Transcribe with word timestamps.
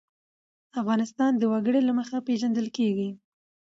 افغانستان 0.81 1.31
د 1.37 1.43
وګړي 1.51 1.81
له 1.85 1.93
مخې 1.99 2.17
پېژندل 2.27 2.67
کېږي. 2.77 3.09